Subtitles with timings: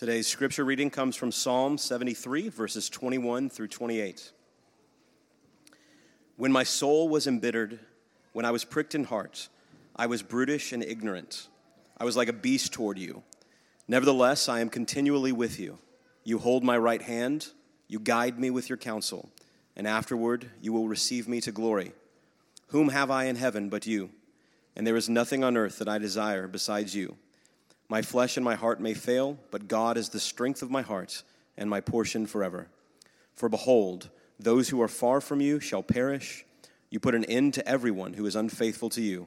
[0.00, 4.32] Today's scripture reading comes from Psalm 73, verses 21 through 28.
[6.38, 7.78] When my soul was embittered,
[8.32, 9.50] when I was pricked in heart,
[9.94, 11.48] I was brutish and ignorant.
[11.98, 13.22] I was like a beast toward you.
[13.88, 15.76] Nevertheless, I am continually with you.
[16.24, 17.48] You hold my right hand,
[17.86, 19.28] you guide me with your counsel,
[19.76, 21.92] and afterward you will receive me to glory.
[22.68, 24.08] Whom have I in heaven but you?
[24.74, 27.18] And there is nothing on earth that I desire besides you.
[27.90, 31.24] My flesh and my heart may fail, but God is the strength of my heart
[31.58, 32.68] and my portion forever.
[33.34, 36.44] For behold, those who are far from you shall perish.
[36.88, 39.26] You put an end to everyone who is unfaithful to you.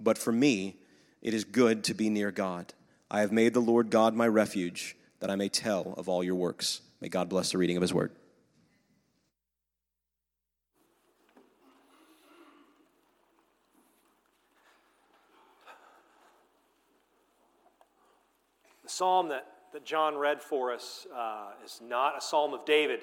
[0.00, 0.78] But for me,
[1.22, 2.74] it is good to be near God.
[3.08, 6.34] I have made the Lord God my refuge, that I may tell of all your
[6.34, 6.80] works.
[7.00, 8.10] May God bless the reading of his word.
[18.92, 23.00] Psalm that, that John read for us uh, is not a psalm of David,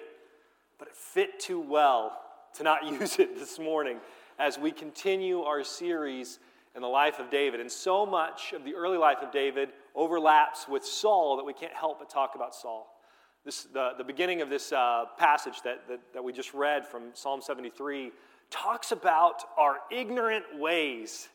[0.78, 2.18] but it fit too well
[2.54, 3.98] to not use it this morning
[4.38, 6.40] as we continue our series
[6.76, 7.60] in the life of David.
[7.60, 11.74] And so much of the early life of David overlaps with Saul that we can't
[11.74, 12.96] help but talk about Saul.
[13.44, 17.04] This, the, the beginning of this uh, passage that, that, that we just read from
[17.14, 18.12] Psalm 73
[18.52, 21.30] talks about our ignorant ways.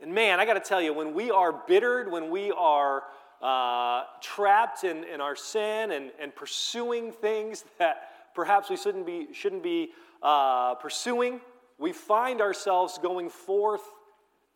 [0.00, 3.02] And man, I got to tell you, when we are bittered, when we are
[3.42, 9.28] uh, trapped in, in our sin and, and pursuing things that perhaps we shouldn't be,
[9.32, 9.90] shouldn't be
[10.22, 11.40] uh, pursuing,
[11.78, 13.82] we find ourselves going forth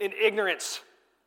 [0.00, 0.80] in ignorance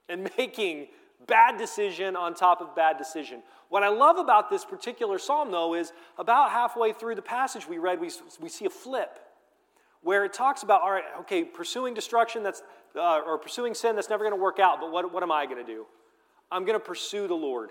[0.09, 0.87] and making
[1.27, 3.41] bad decision on top of bad decision.
[3.69, 7.77] What I love about this particular psalm, though, is about halfway through the passage we
[7.77, 9.19] read, we, we see a flip
[10.01, 12.61] where it talks about, all right, okay, pursuing destruction that's,
[12.95, 15.45] uh, or pursuing sin that's never going to work out, but what, what am I
[15.47, 15.85] going to do?
[16.51, 17.69] I'm going to pursue the Lord.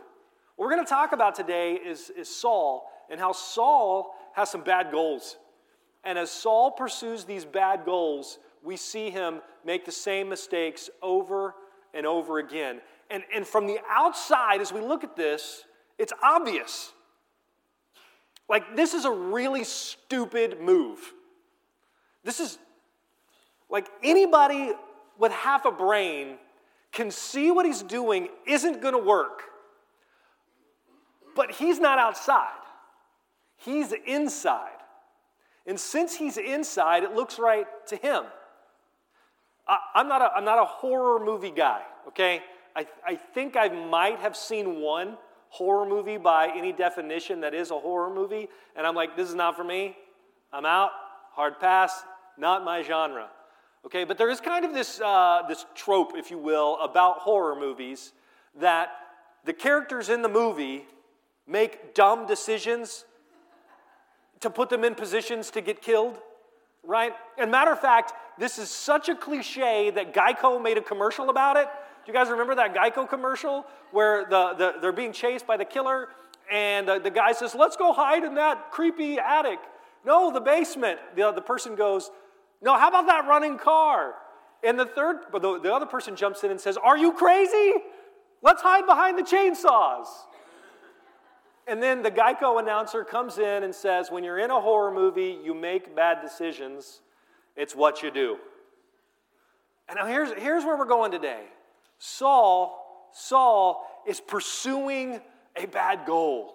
[0.57, 4.63] What we're going to talk about today is, is Saul and how Saul has some
[4.63, 5.37] bad goals.
[6.05, 11.55] And as Saul pursues these bad goals, we see him make the same mistakes over
[11.93, 12.81] and over again.
[13.11, 15.65] And, and from the outside, as we look at this,
[15.99, 16.93] it's obvious.
[18.49, 20.99] Like, this is a really stupid move.
[22.25, 22.59] This is
[23.71, 24.73] like anybody
[25.19, 26.37] with half a brain
[26.95, 29.43] can see what he's doing isn't going to work.
[31.37, 32.53] But he's not outside,
[33.57, 34.71] he's inside.
[35.67, 38.25] And since he's inside, it looks right to him.
[39.67, 42.43] I, am not a, I'm not a horror movie guy, okay?
[42.77, 45.17] I, I think I might have seen one
[45.49, 49.35] horror movie by any definition that is a horror movie, and I'm like, this is
[49.35, 49.97] not for me.
[50.53, 50.91] I'm out,
[51.33, 52.03] hard pass,
[52.37, 53.31] not my genre.
[53.87, 57.55] Okay, but there is kind of this, uh, this trope, if you will, about horror
[57.55, 58.13] movies
[58.59, 58.91] that
[59.45, 60.87] the characters in the movie
[61.47, 63.05] make dumb decisions
[64.41, 66.19] to put them in positions to get killed,
[66.83, 67.13] right?
[67.37, 71.59] And matter of fact, this is such a cliche that Geico made a commercial about
[71.59, 71.69] it.
[72.07, 75.65] Do you guys remember that Geico commercial where the, the, they're being chased by the
[75.65, 76.09] killer
[76.51, 79.59] and the, the guy says, Let's go hide in that creepy attic?
[80.05, 81.01] No, the basement.
[81.17, 82.11] The, the person goes,
[82.65, 84.15] no, how about that running car?
[84.65, 87.75] And the third, but the, the other person jumps in and says, Are you crazy?
[88.43, 90.07] Let's hide behind the chainsaws.
[91.67, 95.39] And then the Geico announcer comes in and says, When you're in a horror movie,
[95.45, 97.01] you make bad decisions.
[97.55, 98.39] It's what you do.
[99.89, 101.43] And now here's, here's where we're going today.
[101.99, 105.21] Saul, Saul is pursuing
[105.55, 106.55] a bad goal.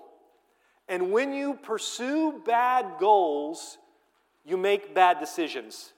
[0.88, 3.78] And when you pursue bad goals,
[4.44, 5.94] you make bad decisions.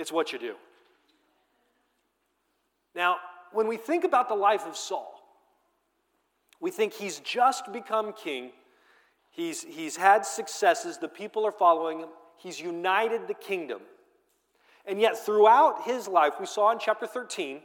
[0.00, 0.54] It's what you do.
[2.94, 3.16] Now,
[3.52, 5.12] when we think about the life of Saul,
[6.58, 8.52] we think he's just become king.
[9.30, 10.96] He's, he's had successes.
[10.96, 12.08] The people are following him.
[12.38, 13.82] He's united the kingdom.
[14.86, 17.60] And yet, throughout his life, we saw in chapter 13,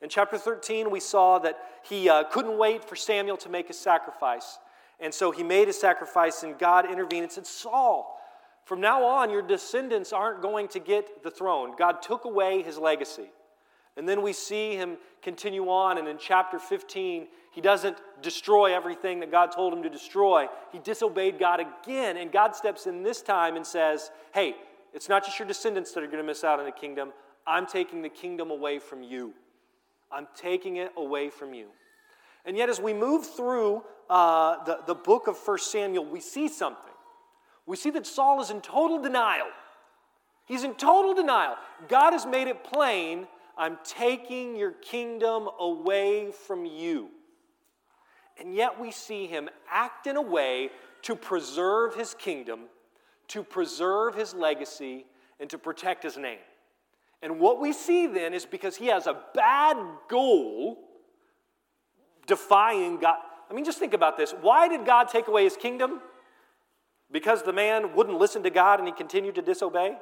[0.00, 3.78] in chapter 13, we saw that he uh, couldn't wait for Samuel to make his
[3.78, 4.58] sacrifice.
[4.98, 8.16] And so he made his sacrifice, and God intervened and said, Saul,
[8.66, 11.74] from now on, your descendants aren't going to get the throne.
[11.78, 13.30] God took away his legacy.
[13.96, 19.20] And then we see him continue on, and in chapter 15, he doesn't destroy everything
[19.20, 20.48] that God told him to destroy.
[20.72, 24.56] He disobeyed God again, and God steps in this time and says, Hey,
[24.92, 27.12] it's not just your descendants that are going to miss out on the kingdom.
[27.46, 29.32] I'm taking the kingdom away from you.
[30.10, 31.68] I'm taking it away from you.
[32.44, 36.48] And yet, as we move through uh, the, the book of 1 Samuel, we see
[36.48, 36.92] something
[37.66, 39.46] we see that Saul is in total denial.
[40.46, 41.56] He's in total denial.
[41.88, 43.26] God has made it plain
[43.56, 47.08] I'm taking your kingdom away from you.
[48.38, 50.70] And yet we see him act in a way
[51.02, 52.64] to preserve his kingdom,
[53.28, 55.06] to preserve his legacy,
[55.40, 56.38] and to protect his name.
[57.22, 59.78] And what we see then is because he has a bad
[60.08, 60.78] goal,
[62.26, 63.16] defying God.
[63.50, 64.32] I mean, just think about this.
[64.32, 66.02] Why did God take away his kingdom?
[67.10, 69.96] Because the man wouldn't listen to God and he continued to disobey?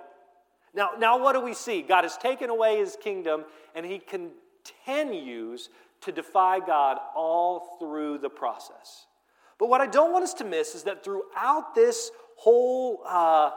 [0.75, 1.83] Now, now what do we see?
[1.83, 5.69] God has taken away his kingdom and he continues
[6.01, 9.07] to defy God all through the process.
[9.59, 13.51] But what I don't want us to miss is that throughout this whole, uh,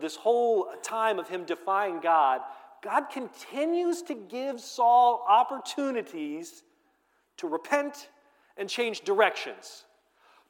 [0.00, 2.40] this whole time of him defying God,
[2.82, 6.62] God continues to give Saul opportunities
[7.38, 8.08] to repent
[8.56, 9.84] and change directions.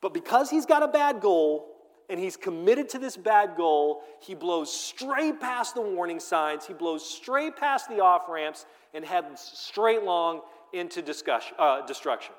[0.00, 1.71] But because he's got a bad goal,
[2.12, 6.74] and he's committed to this bad goal, he blows straight past the warning signs, he
[6.74, 10.42] blows straight past the off ramps, and heads straight long
[10.74, 12.34] into discussion, uh, destruction.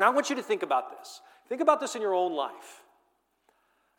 [0.00, 1.20] Now, I want you to think about this.
[1.50, 2.82] Think about this in your own life.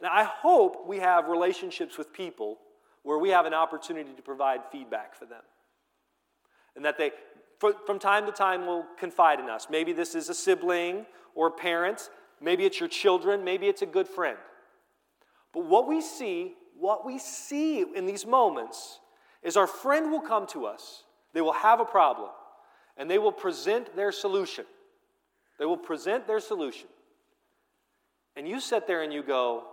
[0.02, 2.58] Now, I hope we have relationships with people
[3.04, 5.44] where we have an opportunity to provide feedback for them.
[6.76, 7.12] And that they,
[7.60, 9.68] from time to time, will confide in us.
[9.70, 11.06] Maybe this is a sibling
[11.36, 12.10] or a parent,
[12.42, 14.38] maybe it's your children, maybe it's a good friend.
[15.54, 19.00] But what we see, what we see in these moments
[19.44, 21.04] is our friend will come to us,
[21.34, 22.30] they will have a problem,
[22.98, 24.66] and they will present their solution.
[25.58, 26.88] They will present their solution.
[28.36, 29.66] And you sit there and you go,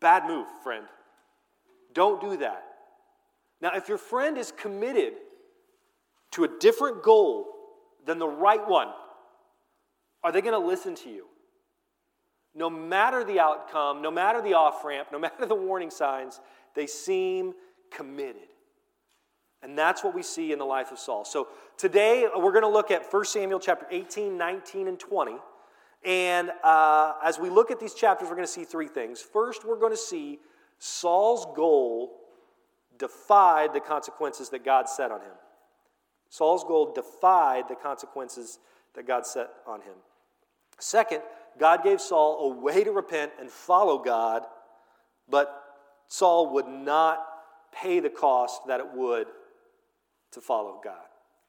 [0.00, 0.84] Bad move, friend.
[1.94, 2.64] Don't do that.
[3.62, 5.14] Now, if your friend is committed
[6.32, 7.46] to a different goal
[8.04, 8.88] than the right one,
[10.22, 11.24] are they going to listen to you?
[12.54, 16.40] No matter the outcome, no matter the off ramp, no matter the warning signs,
[16.74, 17.54] they seem
[17.90, 18.48] committed.
[19.62, 21.24] And that's what we see in the life of Saul.
[21.24, 21.48] So
[21.78, 25.36] today we're going to look at 1 Samuel chapter 18, 19, and 20.
[26.04, 29.22] And uh, as we look at these chapters, we're going to see three things.
[29.22, 30.38] First, we're going to see
[30.78, 32.12] Saul's goal
[32.98, 35.32] defied the consequences that God set on him.
[36.28, 38.58] Saul's goal defied the consequences
[38.94, 39.94] that God set on him.
[40.78, 41.22] Second,
[41.58, 44.42] God gave Saul a way to repent and follow God,
[45.28, 45.62] but
[46.08, 47.24] Saul would not
[47.72, 49.26] pay the cost that it would
[50.32, 50.94] to follow God,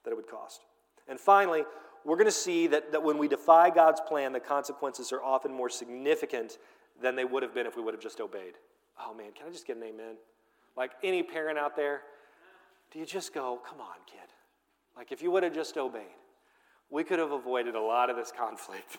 [0.04, 0.60] that it would cost.
[1.08, 1.64] And finally,
[2.04, 5.52] we're going to see that, that when we defy God's plan, the consequences are often
[5.52, 6.58] more significant
[7.00, 8.54] than they would have been if we would have just obeyed.
[9.00, 10.16] Oh man, can I just get an amen?
[10.76, 12.02] Like any parent out there,
[12.92, 14.28] do you just go, come on, kid?
[14.96, 16.02] Like if you would have just obeyed,
[16.90, 18.98] we could have avoided a lot of this conflict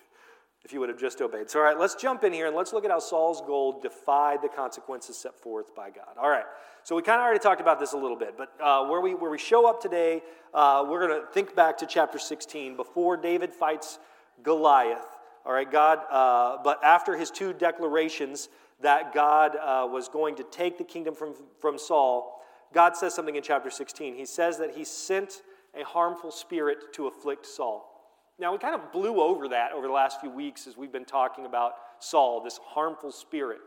[0.64, 1.50] if you would have just obeyed.
[1.50, 4.42] So, all right, let's jump in here and let's look at how Saul's goal defied
[4.42, 6.18] the consequences set forth by God.
[6.20, 6.46] All right,
[6.84, 9.16] so we kind of already talked about this a little bit, but uh, where, we,
[9.16, 10.22] where we show up today,
[10.54, 14.00] uh, we're going to think back to chapter 16 before David fights
[14.44, 15.06] Goliath.
[15.46, 18.50] All right, God, uh, but after his two declarations
[18.82, 22.42] that God uh, was going to take the kingdom from, from Saul,
[22.74, 24.16] God says something in chapter 16.
[24.16, 25.42] He says that he sent
[25.74, 27.97] a harmful spirit to afflict Saul.
[28.40, 31.06] Now, we kind of blew over that over the last few weeks as we've been
[31.06, 33.60] talking about Saul, this harmful spirit,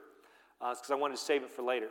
[0.60, 1.88] because uh, I wanted to save it for later.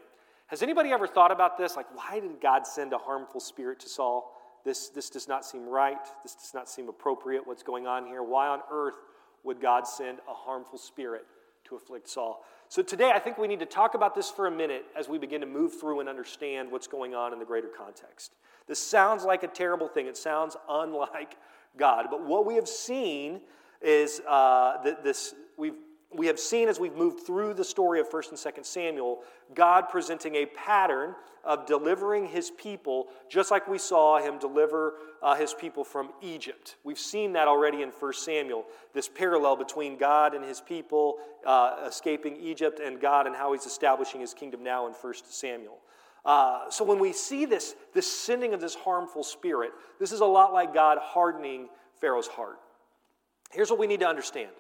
[0.48, 1.76] Has anybody ever thought about this?
[1.76, 4.34] Like, why did God send a harmful spirit to Saul?
[4.64, 5.98] This, this does not seem right.
[6.24, 7.46] This does not seem appropriate.
[7.46, 8.24] What's going on here?
[8.24, 8.96] Why on earth
[9.44, 11.26] would God send a harmful spirit
[11.66, 12.44] to afflict Saul?
[12.70, 15.18] So, today I think we need to talk about this for a minute as we
[15.18, 18.36] begin to move through and understand what's going on in the greater context.
[18.68, 20.08] This sounds like a terrible thing.
[20.08, 21.36] It sounds unlike
[21.78, 22.08] God.
[22.10, 23.42] But what we have seen
[23.82, 25.76] is uh, that this, we've,
[26.14, 29.20] we have seen as we've moved through the story of 1st and 2nd Samuel,
[29.54, 35.36] God presenting a pattern of delivering his people, just like we saw him deliver uh,
[35.36, 36.76] his people from Egypt.
[36.84, 41.86] We've seen that already in 1 Samuel, this parallel between God and his people uh,
[41.88, 45.80] escaping Egypt and God and how he's establishing his kingdom now in 1 Samuel.
[46.30, 50.26] Uh, so when we see this, this sending of this harmful spirit, this is a
[50.26, 51.68] lot like God hardening
[52.00, 52.60] Pharaoh's heart.
[53.52, 54.52] Here's what we need to understand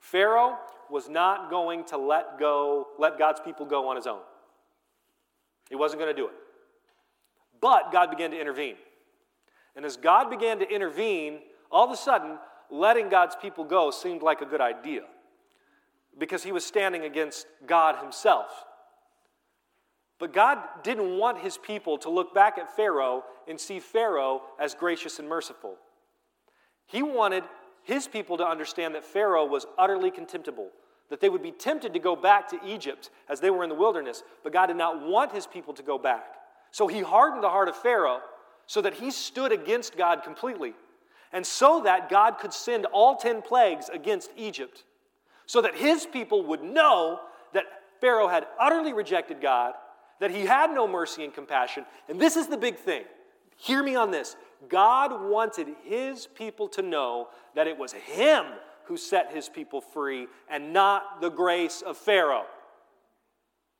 [0.00, 0.56] Pharaoh
[0.88, 4.20] was not going to let go, let God's people go on his own.
[5.68, 6.34] He wasn't going to do it.
[7.60, 8.76] But God began to intervene.
[9.76, 12.38] And as God began to intervene, all of a sudden,
[12.70, 15.02] letting God's people go seemed like a good idea
[16.18, 18.64] because he was standing against God himself.
[20.22, 24.72] But God didn't want his people to look back at Pharaoh and see Pharaoh as
[24.72, 25.74] gracious and merciful.
[26.86, 27.42] He wanted
[27.82, 30.68] his people to understand that Pharaoh was utterly contemptible,
[31.10, 33.74] that they would be tempted to go back to Egypt as they were in the
[33.74, 36.36] wilderness, but God did not want his people to go back.
[36.70, 38.20] So he hardened the heart of Pharaoh
[38.68, 40.74] so that he stood against God completely.
[41.32, 44.84] and so that God could send all 10 plagues against Egypt,
[45.46, 47.18] so that his people would know
[47.54, 47.64] that
[48.00, 49.72] Pharaoh had utterly rejected God,
[50.22, 51.84] that he had no mercy and compassion.
[52.08, 53.02] And this is the big thing.
[53.56, 54.36] Hear me on this.
[54.68, 57.26] God wanted his people to know
[57.56, 58.44] that it was him
[58.84, 62.46] who set his people free and not the grace of Pharaoh.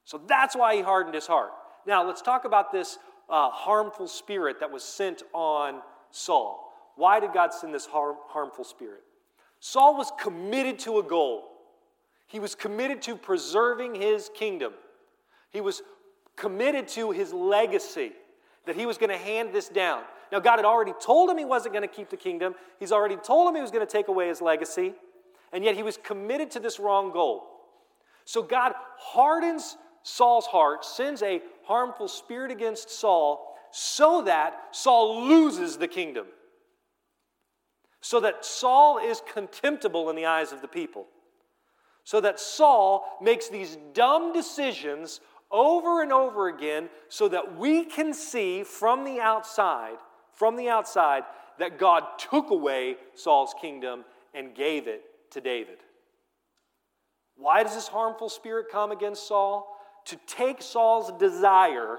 [0.03, 1.53] So that's why he hardened his heart.
[1.87, 2.99] Now, let's talk about this
[3.31, 5.81] uh, harmful spirit that was sent on
[6.11, 6.73] Saul.
[6.97, 9.03] Why did God send this harm, harmful spirit?
[9.61, 11.45] Saul was committed to a goal.
[12.27, 14.73] He was committed to preserving his kingdom.
[15.53, 15.83] He was
[16.37, 18.13] committed to his legacy,
[18.67, 20.03] that he was going to hand this down.
[20.31, 23.17] Now, God had already told him he wasn't going to keep the kingdom, He's already
[23.17, 24.95] told him he was going to take away his legacy,
[25.53, 27.47] and yet he was committed to this wrong goal.
[28.25, 35.77] So, God hardens Saul's heart, sends a harmful spirit against Saul, so that Saul loses
[35.77, 36.27] the kingdom.
[38.01, 41.07] So that Saul is contemptible in the eyes of the people.
[42.05, 45.21] So that Saul makes these dumb decisions
[45.53, 49.99] over and over again so that we can see from the outside
[50.33, 51.23] from the outside
[51.59, 54.05] that God took away Saul's kingdom
[54.35, 55.79] and gave it to David.
[57.37, 59.77] Why does this harmful spirit come against Saul?
[60.07, 61.99] To take Saul's desire,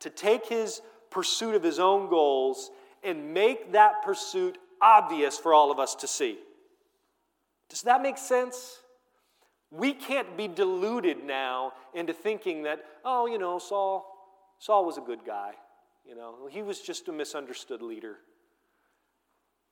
[0.00, 2.70] to take his pursuit of his own goals,
[3.04, 6.38] and make that pursuit obvious for all of us to see.
[7.68, 8.78] Does that make sense?
[9.76, 14.06] We can't be deluded now into thinking that, oh, you know, Saul,
[14.58, 15.52] Saul was a good guy.
[16.08, 18.16] You know, he was just a misunderstood leader.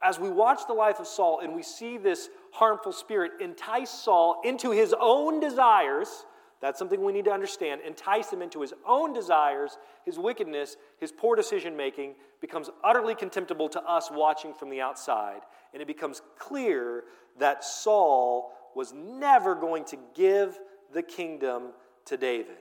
[0.03, 4.43] As we watch the life of Saul and we see this harmful spirit entice Saul
[4.45, 6.27] into his own desires,
[6.61, 7.81] that's something we need to understand.
[7.87, 13.69] Entice him into his own desires, his wickedness, his poor decision making becomes utterly contemptible
[13.71, 15.41] to us watching from the outside.
[15.73, 17.05] And it becomes clear
[17.39, 20.59] that Saul was never going to give
[20.93, 21.73] the kingdom
[22.07, 22.57] to David.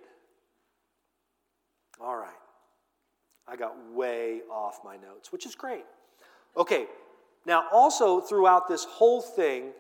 [2.01, 2.29] All right.
[3.48, 5.86] I got way off my notes, which is great.
[6.55, 6.88] Okay,
[7.46, 9.72] now also throughout this whole thing,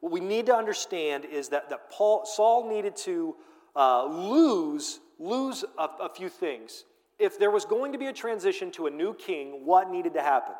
[0.00, 3.36] what we need to understand is that, that Paul, Saul needed to
[3.76, 6.84] uh, lose, lose a, a few things.
[7.18, 10.22] If there was going to be a transition to a new king, what needed to
[10.22, 10.54] happen?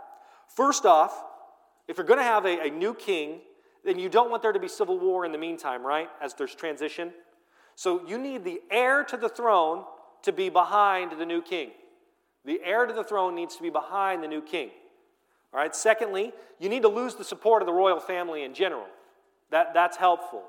[0.54, 1.24] First off,
[1.88, 3.40] if you're going to have a, a new king,
[3.84, 6.08] then you don't want there to be civil war in the meantime, right?
[6.20, 7.12] As there's transition.
[7.74, 9.84] So you need the heir to the throne
[10.22, 11.70] to be behind the new king.
[12.44, 14.70] The heir to the throne needs to be behind the new king.
[15.52, 18.86] All right, secondly, you need to lose the support of the royal family in general.
[19.50, 20.44] That, that's helpful.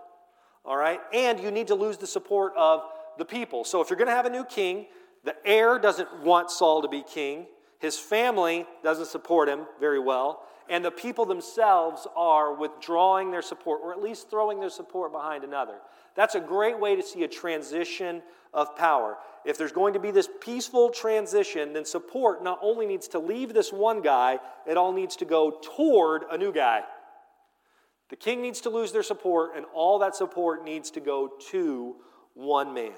[0.65, 2.83] All right, and you need to lose the support of
[3.17, 3.65] the people.
[3.65, 4.87] So if you're going to have a new king,
[5.23, 7.47] the heir doesn't want Saul to be king,
[7.79, 13.81] his family doesn't support him very well, and the people themselves are withdrawing their support,
[13.83, 15.75] or at least throwing their support behind another.
[16.15, 18.21] That's a great way to see a transition
[18.53, 19.17] of power.
[19.45, 23.53] If there's going to be this peaceful transition, then support not only needs to leave
[23.53, 26.83] this one guy, it all needs to go toward a new guy.
[28.09, 31.95] The king needs to lose their support, and all that support needs to go to
[32.35, 32.93] one man.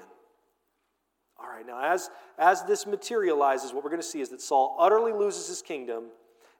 [1.38, 4.76] All right, now as, as this materializes, what we're going to see is that Saul
[4.78, 6.04] utterly loses his kingdom,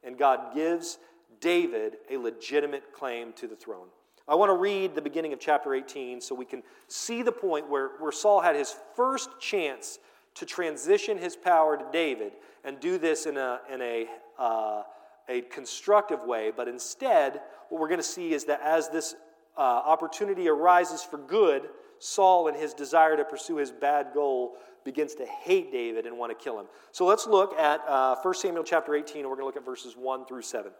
[0.06, 0.98] and God gives
[1.40, 3.88] David a legitimate claim to the throne.
[4.28, 7.68] I want to read the beginning of chapter 18 so we can see the point
[7.68, 9.98] where, where Saul had his first chance
[10.34, 12.32] to transition his power to David
[12.64, 14.06] and do this in a, in a,
[14.38, 14.82] uh,
[15.28, 16.52] a constructive way.
[16.54, 19.14] But instead, what we're going to see is that as this
[19.56, 25.14] uh, opportunity arises for good, Saul, in his desire to pursue his bad goal, begins
[25.16, 26.66] to hate David and want to kill him.
[26.92, 29.64] So let's look at uh, 1 Samuel chapter 18, and we're going to look at
[29.64, 30.70] verses 1 through 7.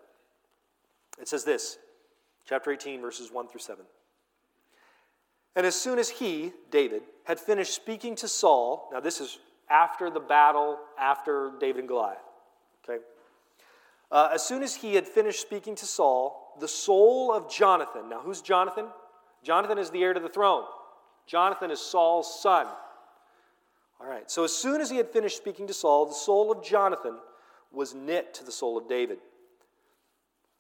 [1.21, 1.79] It says this
[2.47, 3.85] chapter 18, verses 1 through 7.
[5.57, 10.11] And as soon as he, David, had finished speaking to Saul, now this is after
[10.11, 12.19] the battle, after David and Goliath,
[12.89, 13.03] okay?
[14.13, 18.21] Uh, as soon as he had finished speaking to Saul, the soul of Jonathan, now
[18.21, 18.87] who's Jonathan?
[19.43, 20.65] Jonathan is the heir to the throne.
[21.27, 22.67] Jonathan is Saul's son.
[24.01, 26.63] All right, so as soon as he had finished speaking to Saul, the soul of
[26.63, 27.17] Jonathan
[27.73, 29.19] was knit to the soul of David.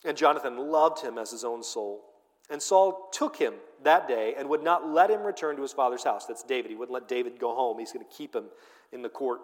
[0.05, 2.03] And Jonathan loved him as his own soul.
[2.49, 6.05] And Saul took him that day and would not let him return to his father's
[6.05, 6.27] house.
[6.27, 6.71] That's David.
[6.71, 7.79] He wouldn't let David go home.
[7.79, 8.45] He's going to keep him
[8.93, 9.41] in the court.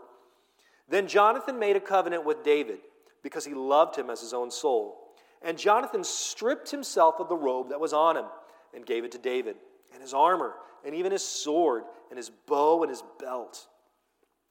[0.89, 2.79] Then Jonathan made a covenant with David
[3.23, 4.99] because he loved him as his own soul.
[5.43, 8.27] And Jonathan stripped himself of the robe that was on him
[8.75, 9.57] and gave it to David,
[9.93, 13.67] and his armor, and even his sword, and his bow, and his belt.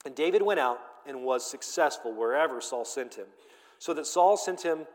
[0.05, 3.27] And David went out and was successful wherever Saul sent him,
[3.79, 4.85] so that Saul sent him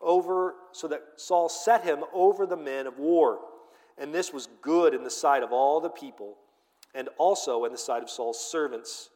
[0.00, 3.38] over, so that Saul set him over the men of war.
[3.98, 6.36] And this was good in the sight of all the people,
[6.94, 9.10] and also in the sight of Saul's servants.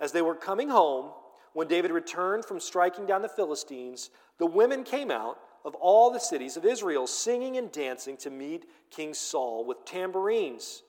[0.00, 1.10] As they were coming home,
[1.52, 6.20] when David returned from striking down the Philistines, the women came out of all the
[6.20, 10.84] cities of Israel, singing and dancing to meet King Saul with tambourines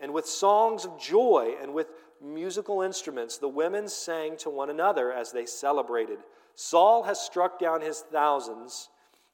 [0.00, 1.86] and with songs of joy and with
[2.20, 3.38] musical instruments.
[3.38, 6.18] The women sang to one another as they celebrated.
[6.56, 8.88] Saul has struck down his thousands,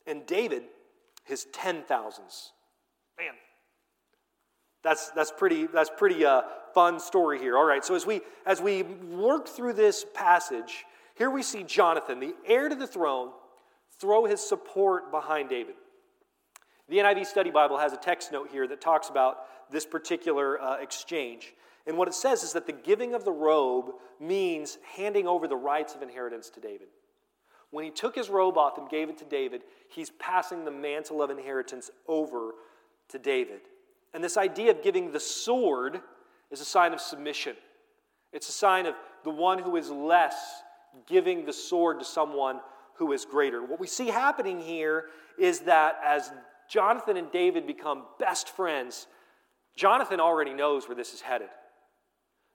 [0.06, 0.64] and David
[1.24, 2.52] his ten thousands.
[3.18, 3.32] Man,
[4.84, 6.42] that's, that's pretty, that's pretty uh,
[6.74, 7.56] fun story here.
[7.56, 12.20] All right, so as we, as we work through this passage, here we see Jonathan,
[12.20, 13.30] the heir to the throne,
[14.00, 15.74] throw his support behind David.
[16.88, 19.38] The NIV Study Bible has a text note here that talks about
[19.70, 21.54] this particular uh, exchange.
[21.86, 25.56] And what it says is that the giving of the robe means handing over the
[25.56, 26.88] rights of inheritance to David.
[27.70, 31.22] When he took his robe off and gave it to David, he's passing the mantle
[31.22, 32.52] of inheritance over
[33.08, 33.60] to David.
[34.14, 36.00] And this idea of giving the sword
[36.50, 37.56] is a sign of submission.
[38.32, 40.62] It's a sign of the one who is less
[41.06, 42.60] giving the sword to someone
[42.98, 43.62] who is greater.
[43.62, 45.06] What we see happening here
[45.38, 46.32] is that as
[46.68, 49.06] Jonathan and David become best friends,
[49.76, 51.48] Jonathan already knows where this is headed.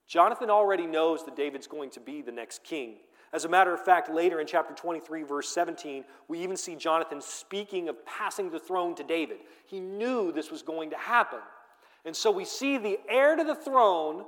[0.08, 2.96] Jonathan already knows that David's going to be the next king.
[3.32, 7.20] As a matter of fact, later in chapter 23, verse 17, we even see Jonathan
[7.22, 9.38] speaking of passing the throne to David.
[9.64, 11.38] He knew this was going to happen.
[12.04, 14.24] And so we see the heir to the throne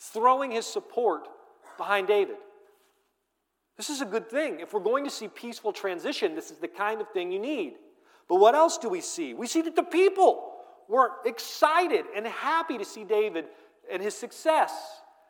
[0.00, 1.28] throwing his support
[1.76, 2.36] behind David.
[3.76, 4.60] This is a good thing.
[4.60, 7.74] If we're going to see peaceful transition, this is the kind of thing you need.
[8.28, 9.34] But what else do we see?
[9.34, 10.52] We see that the people
[10.88, 13.46] were excited and happy to see David
[13.90, 14.72] and his success.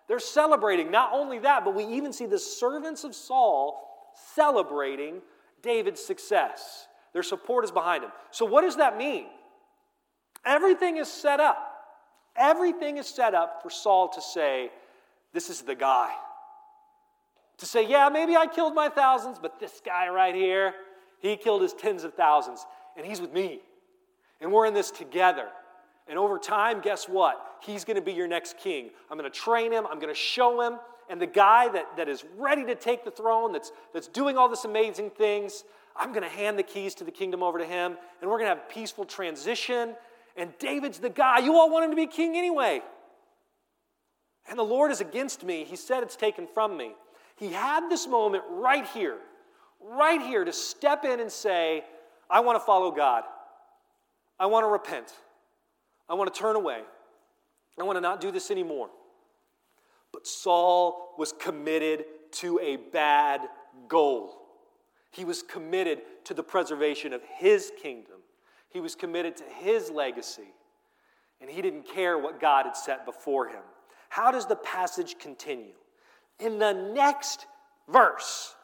[0.08, 3.80] They're celebrating not only that, but we even see the servants of Saul
[4.34, 5.22] celebrating
[5.62, 6.86] David's success.
[7.12, 8.10] Their support is behind him.
[8.30, 9.26] So, what does that mean?
[10.44, 11.70] Everything is set up.
[12.36, 14.70] Everything is set up for Saul to say,
[15.32, 16.12] This is the guy.
[17.58, 20.74] To say, Yeah, maybe I killed my thousands, but this guy right here,
[21.18, 22.64] he killed his tens of thousands,
[22.96, 23.60] and he's with me.
[24.40, 25.48] And we're in this together.
[26.06, 27.40] And over time, guess what?
[27.62, 28.90] He's going to be your next king.
[29.10, 30.78] I'm going to train him, I'm going to show him.
[31.08, 34.48] And the guy that, that is ready to take the throne, that's, that's doing all
[34.48, 35.64] this amazing things,
[35.96, 37.96] I'm going to hand the keys to the kingdom over to him.
[38.20, 39.94] And we're going to have a peaceful transition.
[40.36, 41.38] And David's the guy.
[41.38, 42.82] You all want him to be king anyway.
[44.48, 45.64] And the Lord is against me.
[45.64, 46.94] He said it's taken from me.
[47.36, 49.18] He had this moment right here,
[49.80, 51.84] right here to step in and say,
[52.30, 53.24] I want to follow God.
[54.38, 55.12] I want to repent.
[56.08, 56.80] I want to turn away.
[57.78, 58.88] I want to not do this anymore.
[60.12, 63.40] But Saul was committed to a bad
[63.88, 64.36] goal.
[65.10, 68.16] He was committed to the preservation of his kingdom,
[68.68, 70.52] he was committed to his legacy,
[71.40, 73.62] and he didn't care what God had set before him.
[74.08, 75.74] How does the passage continue?
[76.40, 77.46] In the next
[77.88, 78.54] verse,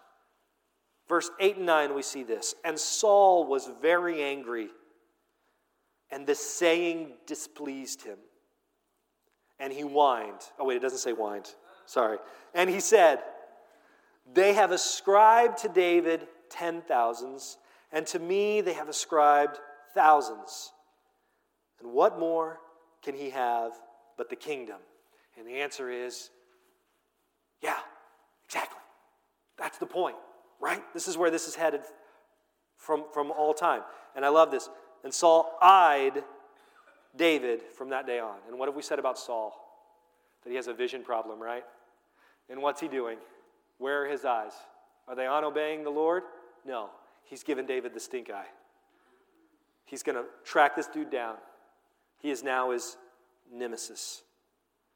[1.09, 2.54] verse 8 and 9, we see this.
[2.64, 4.70] And Saul was very angry
[6.11, 8.18] and the saying displeased him.
[9.59, 10.40] And he whined.
[10.59, 11.54] Oh, wait, it doesn't say whined.
[11.87, 12.18] Sorry.
[12.54, 13.20] And he said,
[14.33, 17.59] They have ascribed to David ten thousands,
[17.92, 19.59] and to me they have ascribed
[19.94, 20.72] thousands.
[21.80, 22.59] And what more
[23.02, 23.72] can he have
[24.16, 24.78] but the kingdom?
[25.38, 26.30] And the answer is,
[27.62, 27.79] yeah,
[28.44, 28.79] exactly.
[29.59, 30.16] That's the point,
[30.61, 30.83] right?
[30.94, 31.83] This is where this is headed
[32.77, 33.83] from, from all time.
[34.16, 34.68] And I love this.
[35.05, 36.25] And Saul eyed
[37.16, 38.37] David from that day on.
[38.49, 39.55] And what have we said about Saul?
[40.44, 41.64] That he has a vision problem, right?
[42.49, 43.18] And what's he doing?
[43.79, 44.53] Where are his eyes?
[45.07, 46.23] Are they on obeying the Lord?
[46.64, 46.90] No.
[47.25, 48.49] He's given David the stink eye.
[49.85, 51.37] He's going to track this dude down.
[52.18, 52.96] He is now his
[53.53, 54.23] nemesis.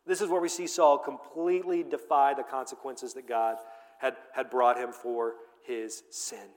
[0.06, 3.56] This is where we see Saul completely defy the consequences that God
[3.98, 5.34] had, had brought him for
[5.66, 6.48] his sin.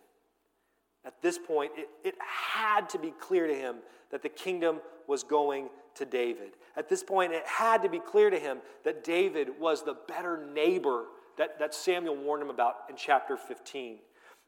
[1.05, 3.77] At this point, it, it had to be clear to him
[4.11, 6.51] that the kingdom was going to David.
[6.75, 10.45] At this point, it had to be clear to him that David was the better
[10.53, 11.05] neighbor
[11.37, 13.99] that, that Samuel warned him about in chapter 15.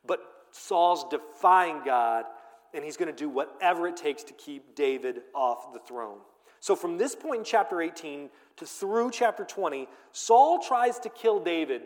[0.05, 0.19] But
[0.51, 2.25] Saul's defying God,
[2.73, 6.19] and he's going to do whatever it takes to keep David off the throne.
[6.59, 11.39] So, from this point in chapter 18 to through chapter 20, Saul tries to kill
[11.39, 11.83] David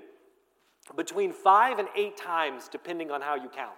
[0.95, 3.73] between five and eight times, depending on how you count.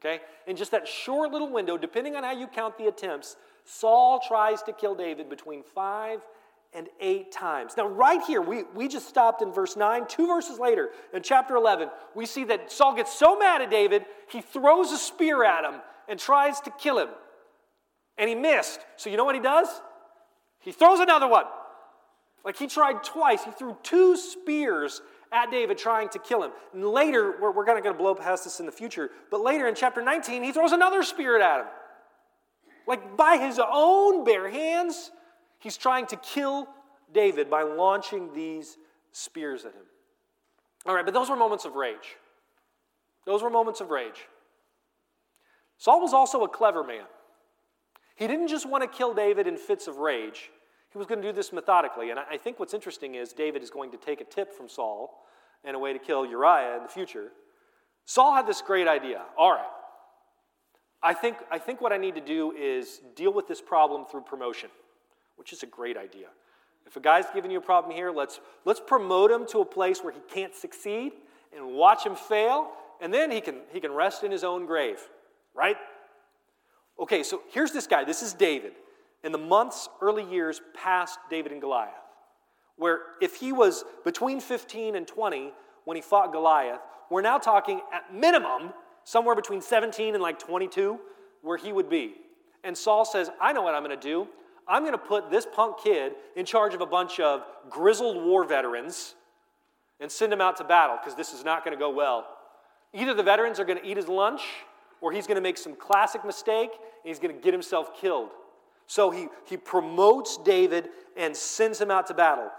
[0.00, 0.22] Okay?
[0.46, 4.62] In just that short little window, depending on how you count the attempts, Saul tries
[4.62, 6.20] to kill David between five
[6.72, 7.74] and eight times.
[7.76, 10.06] Now, right here, we, we just stopped in verse 9.
[10.06, 14.04] Two verses later, in chapter 11, we see that Saul gets so mad at David,
[14.28, 17.08] he throws a spear at him and tries to kill him.
[18.16, 18.80] And he missed.
[18.96, 19.68] So, you know what he does?
[20.60, 21.44] He throws another one.
[22.44, 23.44] Like he tried twice.
[23.44, 26.52] He threw two spears at David trying to kill him.
[26.72, 29.74] And later, we're, we're going to blow past this in the future, but later in
[29.74, 31.66] chapter 19, he throws another spear at him.
[32.86, 35.10] Like by his own bare hands,
[35.58, 36.66] he's trying to kill
[37.12, 38.78] David by launching these
[39.12, 39.82] spears at him.
[40.86, 42.16] All right, but those were moments of rage.
[43.26, 44.26] Those were moments of rage.
[45.76, 47.04] Saul was also a clever man.
[48.18, 50.50] He didn't just want to kill David in fits of rage,
[50.90, 52.10] he was going to do this methodically.
[52.10, 55.24] And I think what's interesting is David is going to take a tip from Saul
[55.62, 57.28] and a way to kill Uriah in the future.
[58.06, 59.22] Saul had this great idea.
[59.36, 59.66] All right,
[61.00, 64.22] I think, I think what I need to do is deal with this problem through
[64.22, 64.70] promotion,
[65.36, 66.26] which is a great idea.
[66.86, 70.02] If a guy's giving you a problem here, let's, let's promote him to a place
[70.02, 71.12] where he can't succeed
[71.54, 74.98] and watch him fail, and then he can, he can rest in his own grave,
[75.54, 75.76] right?
[77.00, 78.04] Okay, so here's this guy.
[78.04, 78.72] This is David
[79.24, 81.92] in the months, early years past David and Goliath,
[82.76, 85.52] where if he was between 15 and 20
[85.84, 86.80] when he fought Goliath,
[87.10, 88.72] we're now talking at minimum
[89.04, 90.98] somewhere between 17 and like 22
[91.42, 92.14] where he would be.
[92.64, 94.28] And Saul says, I know what I'm going to do.
[94.66, 98.44] I'm going to put this punk kid in charge of a bunch of grizzled war
[98.44, 99.14] veterans
[100.00, 102.26] and send him out to battle because this is not going to go well.
[102.92, 104.42] Either the veterans are going to eat his lunch
[105.00, 106.70] or he's going to make some classic mistake
[107.04, 108.30] he's going to get himself killed.
[108.86, 112.50] So he, he promotes David and sends him out to battle,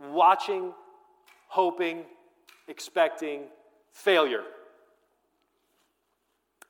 [0.00, 0.72] watching,
[1.48, 2.04] hoping,
[2.68, 3.42] expecting
[3.92, 4.42] failure.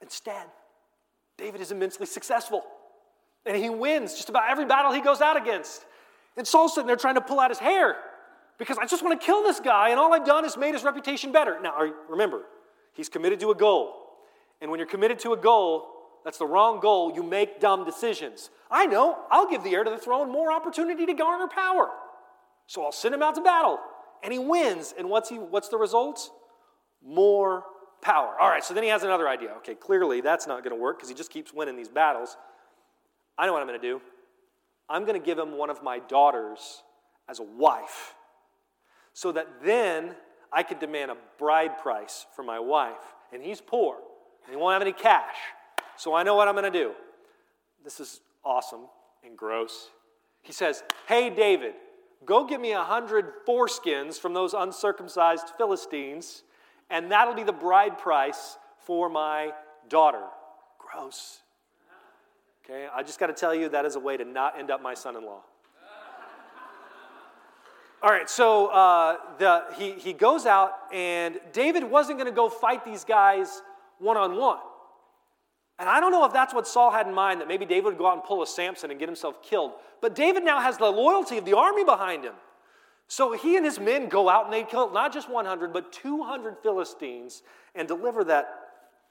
[0.00, 0.46] Instead,
[1.36, 2.64] David is immensely successful.
[3.46, 5.84] And he wins just about every battle he goes out against.
[6.36, 7.96] And Saul's sitting there trying to pull out his hair
[8.58, 10.84] because I just want to kill this guy, and all I've done is made his
[10.84, 11.58] reputation better.
[11.62, 11.74] Now,
[12.08, 12.42] remember,
[12.92, 13.94] he's committed to a goal.
[14.60, 15.88] And when you're committed to a goal,
[16.24, 17.12] that's the wrong goal.
[17.14, 18.50] You make dumb decisions.
[18.70, 21.90] I know, I'll give the heir to the throne more opportunity to garner power.
[22.66, 23.78] So I'll send him out to battle.
[24.22, 24.94] And he wins.
[24.96, 26.30] And what's, he, what's the result?
[27.04, 27.64] More
[28.02, 28.34] power.
[28.40, 29.50] All right, so then he has another idea.
[29.58, 32.36] Okay, clearly that's not going to work because he just keeps winning these battles.
[33.36, 34.00] I know what I'm going to do.
[34.88, 36.82] I'm going to give him one of my daughters
[37.28, 38.14] as a wife
[39.12, 40.14] so that then
[40.52, 43.14] I could demand a bride price for my wife.
[43.32, 43.96] And he's poor
[44.44, 45.36] and he won't have any cash.
[46.00, 46.92] So I know what I'm going to do.
[47.84, 48.86] This is awesome
[49.22, 49.90] and gross.
[50.40, 51.74] He says, Hey, David,
[52.24, 56.42] go get me a hundred foreskins from those uncircumcised Philistines,
[56.88, 59.52] and that'll be the bride price for my
[59.90, 60.24] daughter.
[60.78, 61.40] Gross.
[62.64, 64.80] Okay, I just got to tell you that is a way to not end up
[64.80, 65.42] my son in law.
[68.02, 72.48] All right, so uh, the, he, he goes out, and David wasn't going to go
[72.48, 73.60] fight these guys
[73.98, 74.60] one on one.
[75.80, 77.98] And I don't know if that's what Saul had in mind, that maybe David would
[77.98, 79.72] go out and pull a Samson and get himself killed.
[80.02, 82.34] But David now has the loyalty of the army behind him.
[83.08, 86.58] So he and his men go out and they kill not just 100, but 200
[86.62, 87.42] Philistines
[87.74, 88.48] and deliver that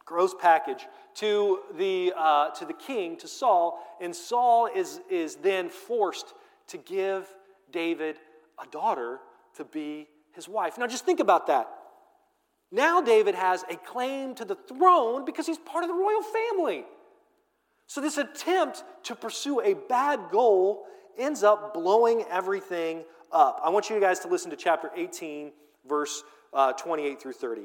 [0.05, 3.83] gross package to the, uh, to the king, to Saul.
[3.99, 6.35] And Saul is, is then forced
[6.67, 7.27] to give
[7.71, 8.17] David
[8.63, 9.19] a daughter
[9.55, 10.77] to be his wife.
[10.77, 11.67] Now just think about that.
[12.71, 16.85] Now David has a claim to the throne because he's part of the royal family.
[17.87, 20.85] So this attempt to pursue a bad goal
[21.17, 23.59] ends up blowing everything up.
[23.63, 25.51] I want you guys to listen to chapter 18,
[25.87, 27.63] verse uh, 28 through 30.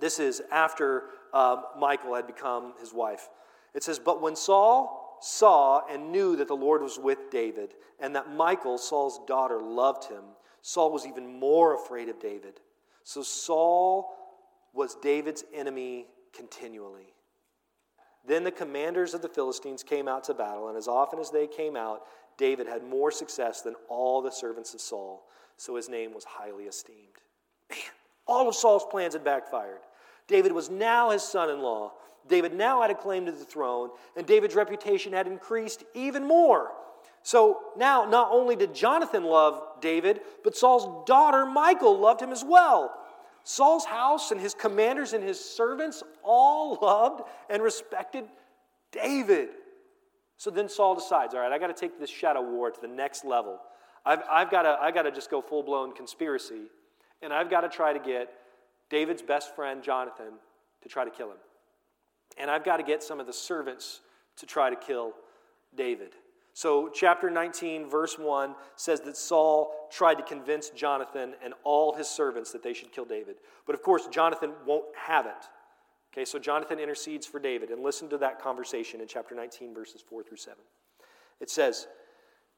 [0.00, 3.28] This is after uh, Michal had become his wife.
[3.74, 8.14] It says, But when Saul saw and knew that the Lord was with David, and
[8.14, 10.22] that Michal, Saul's daughter, loved him,
[10.62, 12.60] Saul was even more afraid of David.
[13.08, 14.14] So Saul
[14.74, 16.04] was David's enemy
[16.36, 17.14] continually.
[18.26, 21.46] Then the commanders of the Philistines came out to battle, and as often as they
[21.46, 22.02] came out,
[22.36, 25.24] David had more success than all the servants of Saul,
[25.56, 27.16] so his name was highly esteemed.
[27.70, 27.78] Man,
[28.26, 29.80] all of Saul's plans had backfired.
[30.26, 31.94] David was now his son in law.
[32.28, 36.72] David now had a claim to the throne, and David's reputation had increased even more.
[37.28, 42.42] So now, not only did Jonathan love David, but Saul's daughter Michal loved him as
[42.42, 42.90] well.
[43.44, 48.24] Saul's house and his commanders and his servants all loved and respected
[48.92, 49.50] David.
[50.38, 52.88] So then Saul decides, all right, I got to take this shadow war to the
[52.88, 53.60] next level.
[54.06, 56.62] I've, I've got I got to just go full blown conspiracy,
[57.20, 58.32] and I've got to try to get
[58.88, 60.32] David's best friend, Jonathan,
[60.82, 61.36] to try to kill him.
[62.38, 64.00] And I've got to get some of the servants
[64.38, 65.12] to try to kill
[65.76, 66.14] David.
[66.58, 72.08] So, chapter 19, verse 1 says that Saul tried to convince Jonathan and all his
[72.08, 73.36] servants that they should kill David.
[73.64, 75.46] But of course, Jonathan won't have it.
[76.12, 77.70] Okay, so Jonathan intercedes for David.
[77.70, 80.58] And listen to that conversation in chapter 19, verses 4 through 7.
[81.38, 81.86] It says,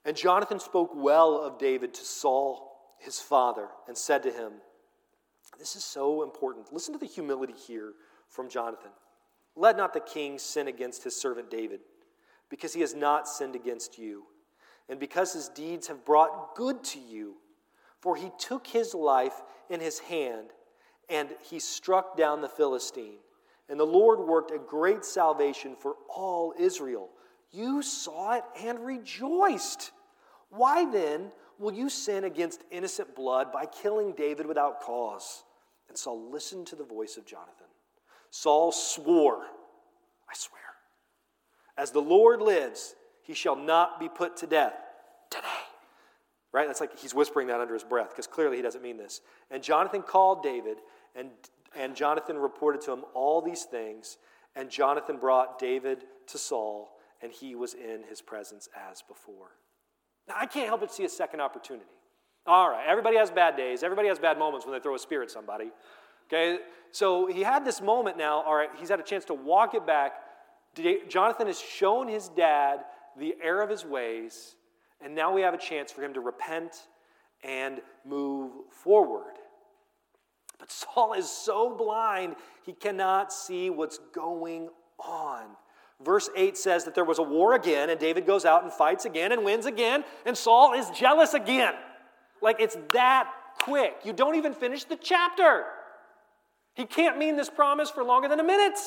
[0.06, 4.52] And Jonathan spoke well of David to Saul, his father, and said to him,
[5.58, 6.72] This is so important.
[6.72, 7.92] Listen to the humility here
[8.30, 8.92] from Jonathan.
[9.56, 11.80] Let not the king sin against his servant David
[12.50, 14.24] because he has not sinned against you,
[14.88, 17.36] and because his deeds have brought good to you.
[18.00, 20.48] For he took his life in his hand,
[21.08, 23.18] and he struck down the Philistine.
[23.68, 27.08] And the Lord worked a great salvation for all Israel.
[27.52, 29.92] You saw it and rejoiced.
[30.48, 35.44] Why then will you sin against innocent blood by killing David without cause?
[35.88, 37.66] And Saul listened to the voice of Jonathan.
[38.30, 39.42] Saul swore,
[40.28, 40.60] I swear
[41.80, 44.74] as the Lord lives, he shall not be put to death
[45.30, 45.46] today.
[46.52, 46.66] Right?
[46.66, 49.22] That's like he's whispering that under his breath because clearly he doesn't mean this.
[49.50, 50.76] And Jonathan called David,
[51.16, 51.30] and,
[51.74, 54.18] and Jonathan reported to him all these things.
[54.54, 56.90] And Jonathan brought David to Saul,
[57.22, 59.52] and he was in his presence as before.
[60.28, 61.86] Now, I can't help but see a second opportunity.
[62.46, 65.22] All right, everybody has bad days, everybody has bad moments when they throw a spear
[65.22, 65.70] at somebody.
[66.26, 66.58] Okay,
[66.90, 69.86] so he had this moment now, all right, he's had a chance to walk it
[69.86, 70.12] back
[71.09, 72.80] Jonathan has shown his dad
[73.18, 74.56] the error of his ways,
[75.00, 76.87] and now we have a chance for him to repent
[77.42, 79.35] and move forward.
[80.59, 85.44] But Saul is so blind, he cannot see what's going on.
[86.04, 89.04] Verse 8 says that there was a war again, and David goes out and fights
[89.04, 91.74] again and wins again, and Saul is jealous again.
[92.40, 93.96] Like it's that quick.
[94.04, 95.64] You don't even finish the chapter.
[96.74, 98.78] He can't mean this promise for longer than a minute.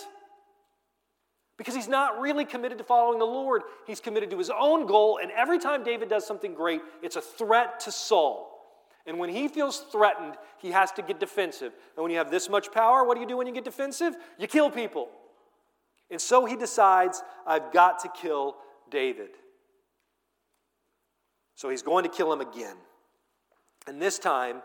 [1.58, 3.62] Because he's not really committed to following the Lord.
[3.86, 7.22] He's committed to his own goal, and every time David does something great, it's a
[7.22, 8.50] threat to Saul.
[9.06, 11.74] And when he feels threatened, he has to get defensive.
[11.96, 14.16] And when you have this much power, what do you do when you get defensive?
[14.39, 15.10] You kill people.
[16.10, 18.56] And so he decides, I've got to kill
[18.89, 19.32] David.
[21.56, 22.78] So he's going to kill him again.
[23.88, 24.62] And this time,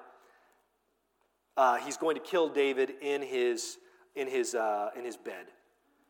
[1.56, 3.78] uh, he's going to kill David in his,
[4.14, 5.46] in his, uh, in his bed.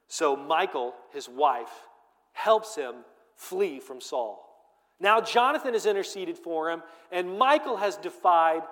[0.09, 1.71] So Michal, his wife,
[2.33, 2.97] helps him
[3.37, 4.45] flee from Saul.
[5.01, 8.63] Now Jonathan has interceded for him, and Michal has defied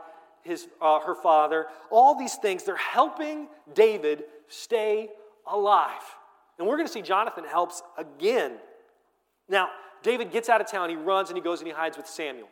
[0.42, 1.66] his, uh, her father.
[1.90, 5.10] All these things, they're helping David stay
[5.46, 5.90] alive.
[6.58, 8.52] And we're going to see Jonathan helps again.
[9.48, 9.68] Now,
[10.02, 12.48] David gets out of town, he runs and he goes and he hides with Samuel.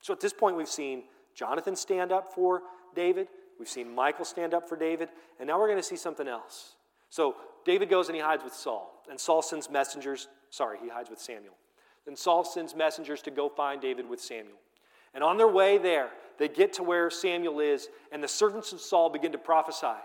[0.00, 2.62] So at this point, we've seen Jonathan stand up for
[2.94, 6.26] David, we've seen Michael stand up for David, and now we're going to see something
[6.26, 6.76] else.
[7.10, 9.02] So David goes and he hides with Saul.
[9.10, 11.54] And Saul sends messengers, sorry, he hides with Samuel.
[12.06, 14.56] And Saul sends messengers to go find David with Samuel.
[15.12, 18.80] And on their way there, they get to where Samuel is, and the servants of
[18.80, 19.98] Saul begin to prophesy.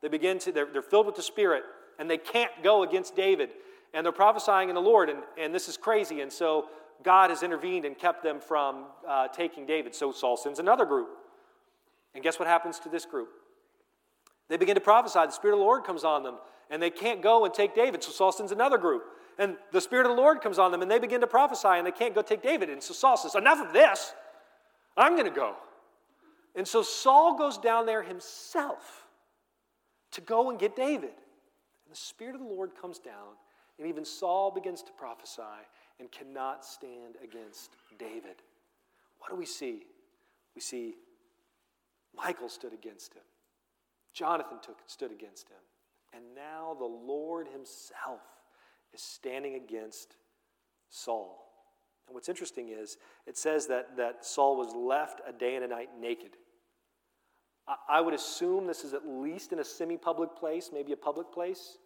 [0.00, 1.64] They begin to, they're, they're filled with the Spirit,
[1.98, 3.50] and they can't go against David.
[3.92, 6.20] And they're prophesying in the Lord, and, and this is crazy.
[6.20, 6.66] And so
[7.02, 9.94] God has intervened and kept them from uh, taking David.
[9.94, 11.08] So Saul sends another group.
[12.14, 13.28] And guess what happens to this group?
[14.48, 15.20] They begin to prophesy.
[15.26, 16.36] The Spirit of the Lord comes on them,
[16.74, 18.02] and they can't go and take David.
[18.02, 19.04] So Saul sends another group.
[19.38, 21.86] And the Spirit of the Lord comes on them, and they begin to prophesy, and
[21.86, 22.68] they can't go take David.
[22.68, 24.12] And so Saul says, Enough of this.
[24.96, 25.54] I'm going to go.
[26.56, 29.06] And so Saul goes down there himself
[30.10, 31.10] to go and get David.
[31.10, 33.36] And the Spirit of the Lord comes down,
[33.78, 35.42] and even Saul begins to prophesy
[36.00, 38.42] and cannot stand against David.
[39.20, 39.84] What do we see?
[40.56, 40.94] We see
[42.16, 43.22] Michal stood against him.
[44.12, 45.58] Jonathan took, stood against him.
[46.14, 48.20] And now the Lord himself
[48.92, 50.16] is standing against
[50.88, 51.44] Saul.
[52.06, 52.96] And what's interesting is
[53.26, 56.36] it says that, that Saul was left a day and a night naked.
[57.66, 60.96] I, I would assume this is at least in a semi public place, maybe a
[60.96, 61.78] public place.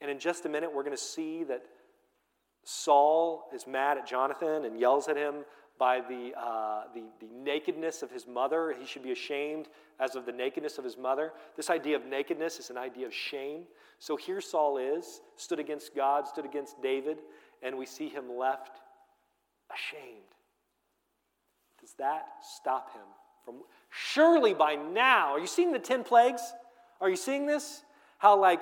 [0.00, 1.64] And in just a minute, we're going to see that
[2.64, 5.44] Saul is mad at Jonathan and yells at him
[5.78, 8.74] by the, uh, the, the nakedness of his mother.
[8.78, 11.32] He should be ashamed as of the nakedness of his mother.
[11.56, 13.64] This idea of nakedness is an idea of shame.
[13.98, 17.18] So here Saul is, stood against God, stood against David,
[17.62, 18.80] and we see him left
[19.72, 20.20] ashamed.
[21.80, 23.02] Does that stop him
[23.44, 23.56] from.
[23.90, 26.42] Surely by now, are you seeing the 10 plagues?
[27.00, 27.82] Are you seeing this?
[28.18, 28.60] How, like,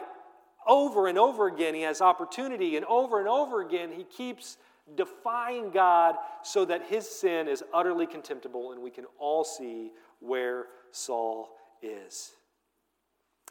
[0.66, 4.56] over and over again, he has opportunity, and over and over again, he keeps
[4.96, 10.66] defying God so that his sin is utterly contemptible, and we can all see where
[10.90, 11.50] Saul
[11.82, 12.32] is.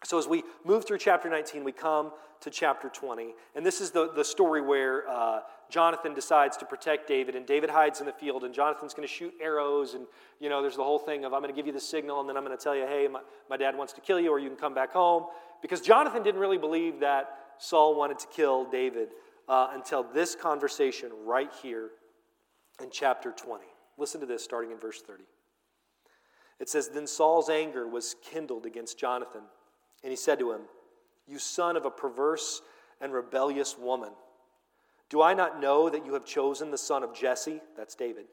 [0.04, 3.36] So, as we move through chapter 19, we come to chapter 20.
[3.56, 7.70] And this is the, the story where uh, Jonathan decides to protect David, and David
[7.70, 9.94] hides in the field, and Jonathan's going to shoot arrows.
[9.94, 10.08] And,
[10.39, 12.28] you know, there's the whole thing of I'm going to give you the signal, and
[12.28, 14.39] then I'm going to tell you, hey, my, my dad wants to kill you, or
[14.39, 15.26] you can come back home.
[15.62, 19.10] Because Jonathan didn't really believe that Saul wanted to kill David
[19.52, 21.90] uh, until this conversation right here
[22.82, 23.66] in chapter 20.
[23.98, 25.26] Listen to this starting in verse 30.
[26.62, 29.42] It says, Then Saul's anger was kindled against Jonathan.
[30.04, 30.62] And he said to him,
[31.28, 32.62] You son of a perverse
[33.02, 34.12] and rebellious woman,
[35.10, 38.28] do I not know that you have chosen the son of Jesse, that's David,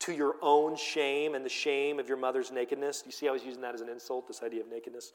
[0.00, 3.02] to your own shame and the shame of your mother's nakedness?
[3.04, 5.12] You see, I was using that as an insult, this idea of nakedness.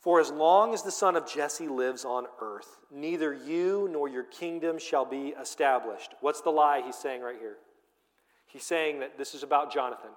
[0.00, 4.24] For as long as the son of Jesse lives on earth, neither you nor your
[4.24, 6.14] kingdom shall be established.
[6.20, 7.58] What's the lie he's saying right here?
[8.46, 10.10] He's saying that this is about Jonathan.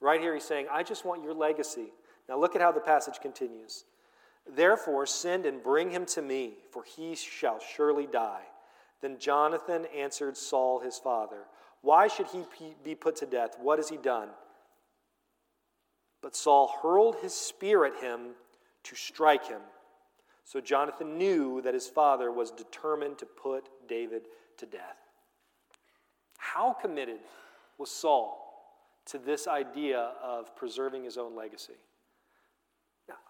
[0.00, 1.92] Right here, he's saying, I just want your legacy.
[2.28, 3.84] Now look at how the passage continues.
[4.50, 8.42] Therefore, send and bring him to me, for he shall surely die.
[9.02, 11.44] Then Jonathan answered Saul his father,
[11.82, 12.44] Why should he
[12.82, 13.56] be put to death?
[13.60, 14.30] What has he done?
[16.22, 18.30] But Saul hurled his spear at him
[18.84, 19.60] to strike him.
[20.44, 24.22] So Jonathan knew that his father was determined to put David
[24.58, 24.96] to death.
[26.38, 27.20] How committed
[27.78, 28.38] was Saul
[29.06, 31.74] to this idea of preserving his own legacy?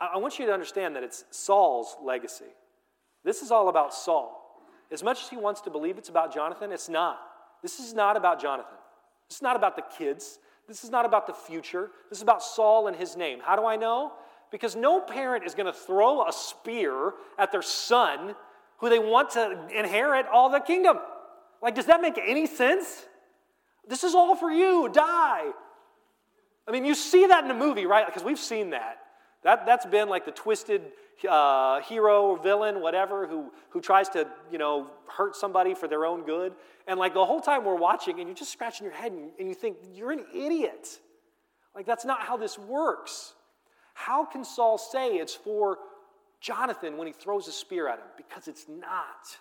[0.00, 2.52] I want you to understand that it's Saul's legacy.
[3.24, 4.38] This is all about Saul.
[4.90, 7.20] As much as he wants to believe it's about Jonathan, it's not.
[7.62, 8.76] This is not about Jonathan.
[9.28, 10.38] This is not about the kids.
[10.68, 11.90] This is not about the future.
[12.10, 13.38] This is about Saul and his name.
[13.42, 14.12] How do I know?
[14.52, 18.36] Because no parent is going to throw a spear at their son
[18.78, 20.98] who they want to inherit all the kingdom.
[21.60, 23.06] Like, does that make any sense?
[23.88, 24.88] This is all for you.
[24.92, 25.50] Die.
[26.68, 28.06] I mean, you see that in a movie, right?
[28.06, 28.98] Because we've seen that.
[29.42, 30.82] That, that's been like the twisted
[31.28, 36.04] uh, hero, or villain, whatever, who, who tries to, you know, hurt somebody for their
[36.04, 36.52] own good.
[36.86, 39.48] And like the whole time we're watching, and you're just scratching your head and, and
[39.48, 41.00] you think, you're an idiot.
[41.74, 43.34] Like, that's not how this works.
[43.94, 45.78] How can Saul say it's for
[46.40, 48.06] Jonathan when he throws a spear at him?
[48.16, 49.38] Because it's not.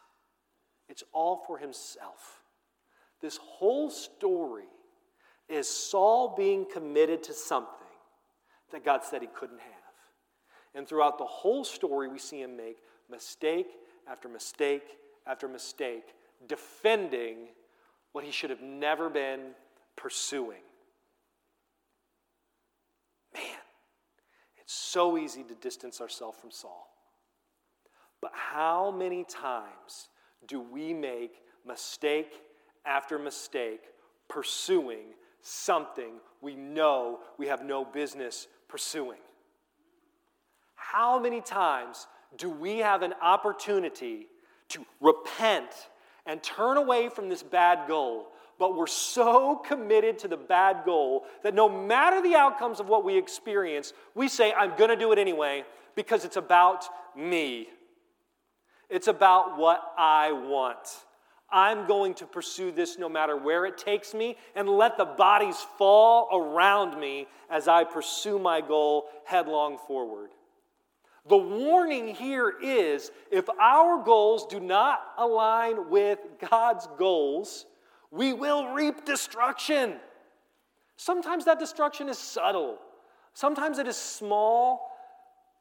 [0.90, 2.42] It's all for himself.
[3.22, 4.66] This whole story
[5.48, 7.70] is Saul being committed to something
[8.72, 9.72] that God said he couldn't have.
[10.74, 12.78] And throughout the whole story, we see him make
[13.10, 13.68] mistake
[14.10, 14.84] after mistake
[15.28, 16.16] after mistake,
[16.48, 17.48] defending
[18.12, 19.52] what he should have never been
[19.96, 20.62] pursuing.
[23.34, 23.44] Man,
[24.72, 26.88] so easy to distance ourselves from Saul.
[28.22, 30.10] But how many times
[30.48, 31.34] do we make
[31.66, 32.34] mistake
[32.86, 33.82] after mistake
[34.30, 39.20] pursuing something we know we have no business pursuing?
[40.76, 42.08] How many times
[42.38, 44.28] do we have an opportunity
[44.70, 45.90] to repent
[46.26, 48.28] and turn away from this bad goal?
[48.62, 53.04] But we're so committed to the bad goal that no matter the outcomes of what
[53.04, 56.86] we experience, we say, I'm going to do it anyway because it's about
[57.18, 57.70] me.
[58.88, 60.78] It's about what I want.
[61.52, 65.58] I'm going to pursue this no matter where it takes me and let the bodies
[65.80, 70.30] fall around me as I pursue my goal headlong forward.
[71.28, 77.66] The warning here is if our goals do not align with God's goals,
[78.12, 79.96] we will reap destruction.
[80.98, 82.78] Sometimes that destruction is subtle,
[83.34, 84.90] sometimes it is small.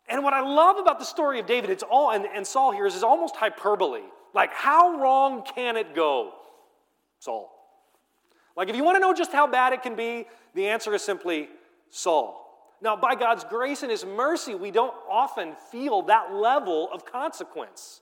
[0.09, 2.85] And what I love about the story of David, it's all, and, and Saul here
[2.85, 4.03] is, is almost hyperbole.
[4.35, 6.33] Like, how wrong can it go,
[7.21, 7.49] Saul?
[8.57, 11.03] Like, if you want to know just how bad it can be, the answer is
[11.03, 11.49] simply
[11.91, 12.41] Saul.
[12.83, 18.01] Now, by God's grace and His mercy, we don't often feel that level of consequence.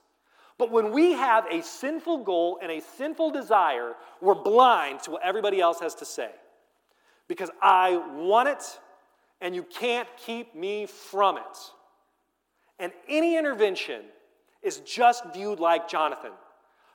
[0.59, 5.23] But when we have a sinful goal and a sinful desire, we're blind to what
[5.23, 6.29] everybody else has to say.
[7.29, 8.79] Because I want it,
[9.39, 11.57] and you can't keep me from it.
[12.77, 14.01] And any intervention
[14.61, 16.33] is just viewed like Jonathan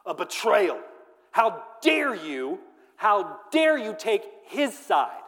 [0.07, 0.79] a betrayal.
[1.31, 2.59] How dare you?
[2.97, 5.23] How dare you take his side?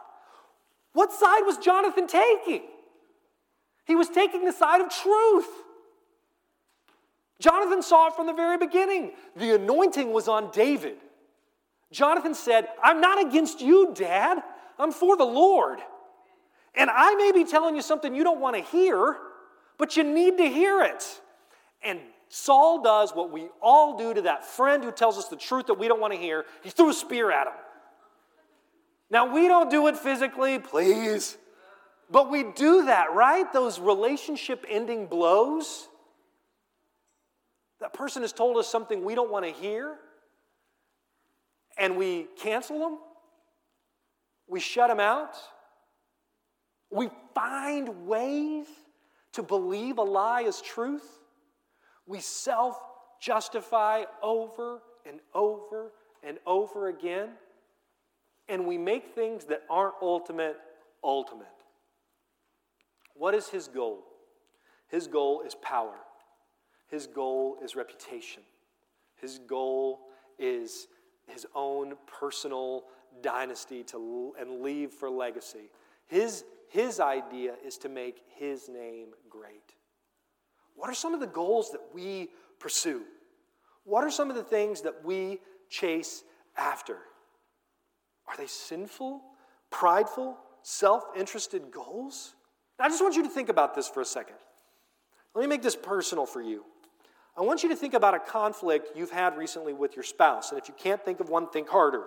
[0.93, 2.61] What side was Jonathan taking?
[3.85, 5.47] He was taking the side of truth.
[7.39, 9.11] Jonathan saw it from the very beginning.
[9.35, 10.97] The anointing was on David.
[11.91, 14.39] Jonathan said, I'm not against you, Dad.
[14.79, 15.79] I'm for the Lord.
[16.75, 19.17] And I may be telling you something you don't want to hear,
[19.77, 21.21] but you need to hear it.
[21.83, 25.67] And Saul does what we all do to that friend who tells us the truth
[25.67, 26.45] that we don't want to hear.
[26.63, 27.53] He threw a spear at him.
[29.09, 31.37] Now, we don't do it physically, please.
[32.11, 33.51] But we do that, right?
[33.53, 35.87] Those relationship ending blows.
[37.79, 39.95] That person has told us something we don't want to hear,
[41.77, 42.97] and we cancel them.
[44.47, 45.35] We shut them out.
[46.89, 48.65] We find ways
[49.33, 51.07] to believe a lie as truth.
[52.05, 52.79] We self
[53.19, 55.91] justify over and over
[56.23, 57.29] and over again.
[58.49, 60.57] And we make things that aren't ultimate,
[61.03, 61.47] ultimate.
[63.13, 64.03] What is his goal?
[64.87, 65.95] His goal is power.
[66.87, 68.43] His goal is reputation.
[69.15, 70.07] His goal
[70.39, 70.87] is
[71.27, 72.85] his own personal
[73.21, 75.69] dynasty to, and leave for legacy.
[76.05, 79.75] His, his idea is to make his name great.
[80.75, 82.29] What are some of the goals that we
[82.59, 83.03] pursue?
[83.83, 86.23] What are some of the things that we chase
[86.55, 86.97] after?
[88.27, 89.21] Are they sinful,
[89.71, 92.35] prideful, self interested goals?
[92.79, 94.35] I just want you to think about this for a second.
[95.33, 96.63] Let me make this personal for you.
[97.37, 100.51] I want you to think about a conflict you've had recently with your spouse.
[100.51, 102.03] And if you can't think of one, think harder.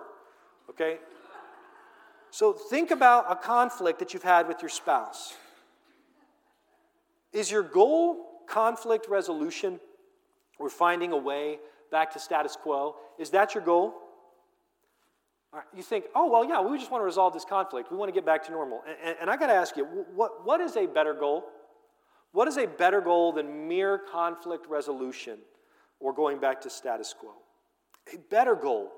[0.69, 0.97] Okay?
[2.31, 5.33] So think about a conflict that you've had with your spouse.
[7.31, 9.79] Is your goal conflict resolution
[10.59, 11.59] or finding a way
[11.91, 12.95] back to status quo?
[13.17, 13.93] Is that your goal?
[15.75, 17.91] you think, oh, well, yeah, we just want to resolve this conflict.
[17.91, 18.81] We want to get back to normal.
[18.87, 19.83] And, and, and I got to ask you,
[20.15, 21.43] what, what is a better goal?
[22.31, 25.39] What is a better goal than mere conflict resolution
[25.99, 27.33] or going back to status quo?
[28.13, 28.91] A better goal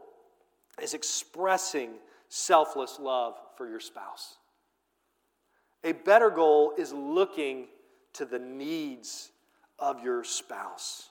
[0.82, 1.92] is expressing
[2.30, 4.38] selfless love for your spouse.
[5.84, 7.68] A better goal is looking
[8.14, 9.32] to the needs
[9.80, 11.10] of your spouse.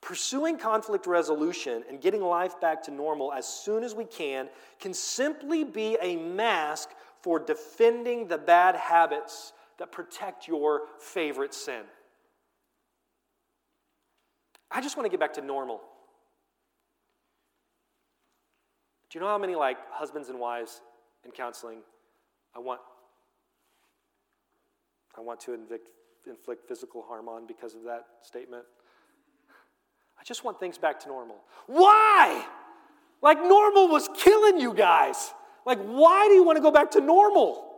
[0.00, 4.48] Pursuing conflict resolution and getting life back to normal as soon as we can
[4.78, 6.90] can simply be a mask
[7.20, 11.82] for defending the bad habits that protect your favorite sin.
[14.70, 15.80] I just want to get back to normal.
[19.10, 20.82] Do you know how many like husbands and wives
[21.24, 21.78] in counseling
[22.54, 22.80] I want
[25.18, 25.88] I want to inflict,
[26.28, 28.64] inflict physical harm on because of that statement?
[30.20, 31.36] I just want things back to normal.
[31.66, 32.44] Why?
[33.22, 35.32] Like normal was killing you guys.
[35.64, 37.69] Like why do you want to go back to normal?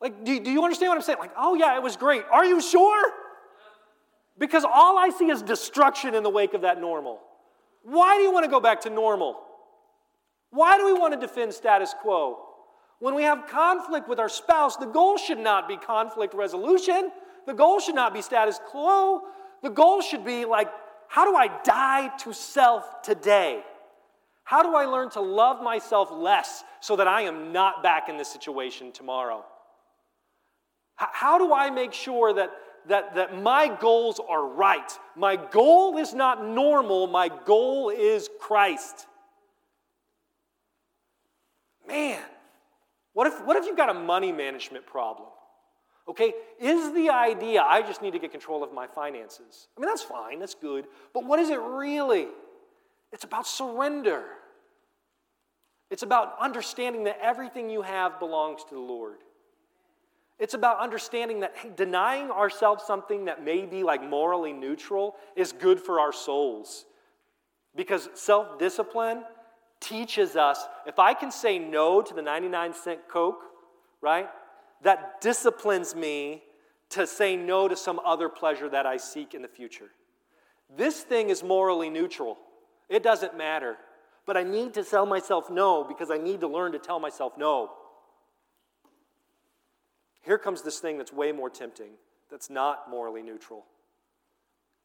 [0.00, 1.18] Like, do, do you understand what I'm saying?
[1.18, 2.24] Like, oh, yeah, it was great.
[2.32, 3.12] Are you sure?
[4.38, 7.20] Because all I see is destruction in the wake of that normal.
[7.82, 9.38] Why do you want to go back to normal?
[10.50, 12.38] Why do we want to defend status quo?
[12.98, 17.10] When we have conflict with our spouse, the goal should not be conflict resolution.
[17.46, 19.22] The goal should not be status quo.
[19.62, 20.68] The goal should be like,
[21.08, 23.62] how do I die to self today?
[24.44, 28.16] How do I learn to love myself less so that I am not back in
[28.16, 29.44] this situation tomorrow?
[31.00, 32.50] How do I make sure that,
[32.88, 34.98] that, that my goals are right?
[35.16, 39.06] My goal is not normal, my goal is Christ.
[41.88, 42.20] Man,
[43.14, 45.28] what if, what if you've got a money management problem?
[46.06, 49.68] Okay, is the idea I just need to get control of my finances?
[49.76, 52.28] I mean, that's fine, that's good, but what is it really?
[53.10, 54.24] It's about surrender.
[55.90, 59.18] It's about understanding that everything you have belongs to the Lord.
[60.40, 65.52] It's about understanding that hey, denying ourselves something that may be like morally neutral is
[65.52, 66.86] good for our souls.
[67.76, 69.22] Because self discipline
[69.80, 73.42] teaches us if I can say no to the 99 cent Coke,
[74.00, 74.28] right,
[74.82, 76.42] that disciplines me
[76.88, 79.90] to say no to some other pleasure that I seek in the future.
[80.74, 82.38] This thing is morally neutral,
[82.88, 83.76] it doesn't matter.
[84.26, 87.36] But I need to tell myself no because I need to learn to tell myself
[87.36, 87.72] no.
[90.22, 91.92] Here comes this thing that's way more tempting,
[92.30, 93.64] that's not morally neutral.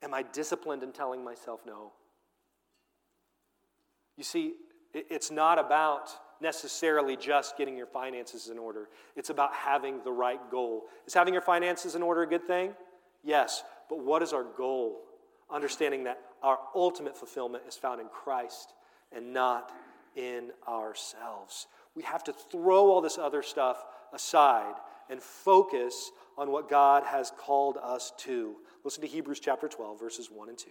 [0.02, 1.92] Am I disciplined in telling myself no?
[4.18, 4.54] You see,
[4.94, 6.10] it's not about
[6.42, 8.90] necessarily just getting your finances in order.
[9.16, 10.84] It's about having the right goal.
[11.06, 12.74] Is having your finances in order a good thing?
[13.24, 13.64] Yes.
[13.90, 15.02] But what is our goal?
[15.50, 18.74] Understanding that our ultimate fulfillment is found in Christ
[19.12, 19.72] and not
[20.16, 21.68] in ourselves.
[21.96, 23.84] We have to throw all this other stuff
[24.14, 24.76] aside
[25.10, 28.56] and focus on what God has called us to.
[28.84, 30.70] Listen to Hebrews chapter 12, verses 1 and 2.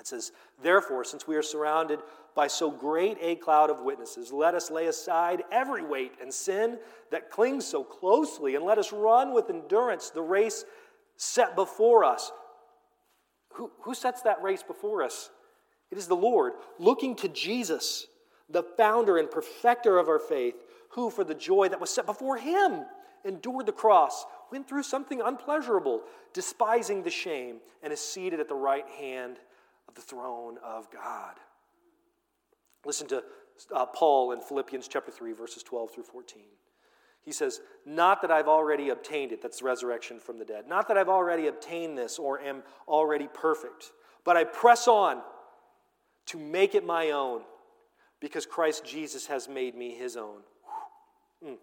[0.00, 0.32] It says,
[0.62, 2.00] Therefore, since we are surrounded
[2.34, 6.78] by so great a cloud of witnesses, let us lay aside every weight and sin
[7.10, 10.64] that clings so closely, and let us run with endurance the race
[11.16, 12.32] set before us.
[13.54, 15.30] Who, who sets that race before us?
[15.90, 18.06] It is the Lord, looking to Jesus,
[18.48, 20.56] the founder and perfecter of our faith,
[20.90, 22.84] who, for the joy that was set before him,
[23.24, 26.02] endured the cross, went through something unpleasurable,
[26.32, 29.38] despising the shame, and is seated at the right hand
[29.88, 31.34] of the throne of God.
[32.84, 33.22] Listen to
[33.72, 36.42] uh, Paul in Philippians chapter 3, verses 12 through 14.
[37.22, 40.68] He says, Not that I've already obtained it, that's resurrection from the dead.
[40.68, 43.92] Not that I've already obtained this or am already perfect,
[44.24, 45.22] but I press on
[46.26, 47.42] to make it my own
[48.20, 50.40] because Christ Jesus has made me his own.
[51.44, 51.56] Mm.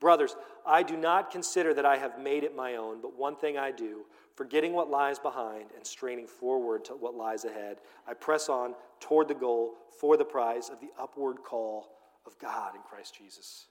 [0.00, 0.36] Brothers,
[0.66, 3.70] I do not consider that I have made it my own, but one thing I
[3.70, 8.74] do, forgetting what lies behind and straining forward to what lies ahead, I press on
[9.00, 11.90] toward the goal for the prize of the upward call
[12.26, 13.66] of God in Christ Jesus.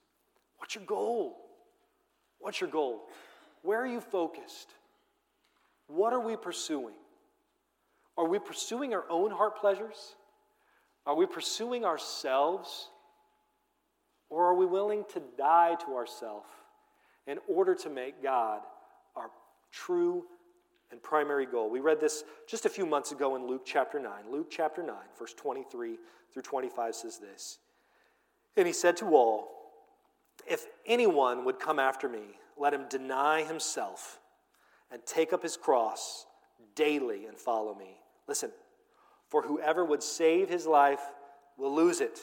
[0.57, 1.37] What's your goal?
[2.39, 3.03] What's your goal?
[3.61, 4.69] Where are you focused?
[5.87, 6.95] What are we pursuing?
[8.17, 10.15] Are we pursuing our own heart pleasures?
[11.05, 12.89] Are we pursuing ourselves?
[14.33, 16.47] Or are we willing to die to ourselves
[17.27, 18.61] in order to make God
[19.15, 19.29] our
[19.71, 20.23] true
[20.89, 21.69] and primary goal?
[21.69, 24.11] We read this just a few months ago in Luke chapter 9.
[24.31, 25.99] Luke chapter 9, verse 23
[26.33, 27.59] through 25 says this
[28.57, 29.49] And he said to all,
[30.47, 34.19] if anyone would come after me, let him deny himself
[34.91, 36.25] and take up his cross
[36.73, 37.97] daily and follow me.
[38.27, 38.49] Listen,
[39.29, 41.01] for whoever would save his life
[41.55, 42.19] will lose it,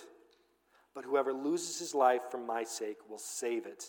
[0.94, 3.84] but whoever loses his life for my sake will save it.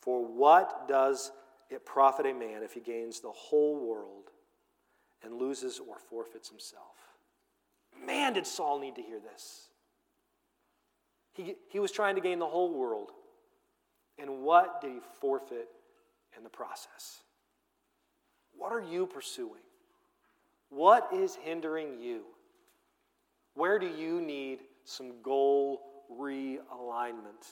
[0.00, 1.32] For what does
[1.70, 4.30] it profit a man if he gains the whole world
[5.22, 6.96] and loses or forfeits himself?
[8.04, 9.68] Man, did Saul need to hear this.
[11.32, 13.10] He, he was trying to gain the whole world
[14.18, 15.68] and what did he forfeit
[16.36, 17.22] in the process?
[18.56, 19.62] What are you pursuing?
[20.70, 22.22] What is hindering you?
[23.54, 25.82] Where do you need some goal
[26.12, 27.44] realignment?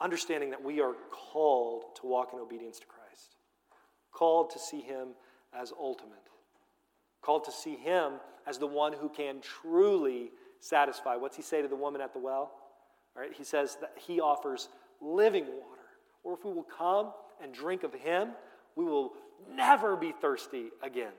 [0.00, 3.36] Understanding that we are called to walk in obedience to Christ,
[4.12, 5.08] called to see Him
[5.52, 6.14] as ultimate,
[7.20, 8.14] called to see Him
[8.46, 10.30] as the one who can truly
[10.60, 11.16] satisfy.
[11.16, 12.52] What's He say to the woman at the well?
[13.16, 13.32] Right?
[13.36, 14.68] He says that he offers
[15.00, 15.82] living water.
[16.22, 17.12] Or if we will come
[17.42, 18.28] and drink of him,
[18.76, 19.12] we will
[19.50, 21.12] never be thirsty again.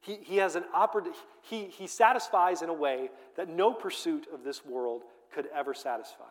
[0.00, 4.44] He, he has an oppor- he, he satisfies in a way that no pursuit of
[4.44, 6.24] this world could ever satisfy.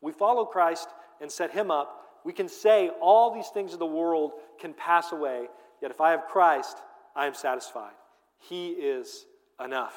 [0.00, 0.88] We follow Christ
[1.20, 2.02] and set him up.
[2.24, 5.46] We can say all these things of the world can pass away,
[5.80, 6.76] yet if I have Christ,
[7.14, 7.94] I am satisfied.
[8.38, 9.26] He is
[9.64, 9.94] enough.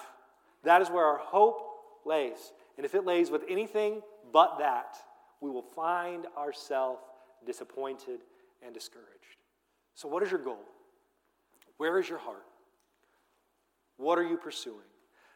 [0.63, 1.61] That is where our hope
[2.05, 2.53] lays.
[2.77, 4.01] And if it lays with anything
[4.31, 4.95] but that,
[5.41, 7.01] we will find ourselves
[7.45, 8.19] disappointed
[8.65, 9.07] and discouraged.
[9.95, 10.63] So, what is your goal?
[11.77, 12.45] Where is your heart?
[13.99, 14.77] What are you pursuing?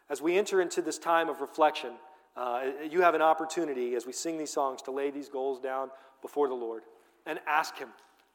[0.09, 1.91] As we enter into this time of reflection,
[2.37, 5.89] uh, you have an opportunity as we sing these songs to lay these goals down
[6.21, 6.83] before the Lord
[7.25, 7.89] and ask Him.